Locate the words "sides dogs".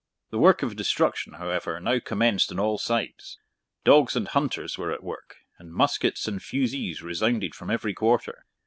2.79-4.15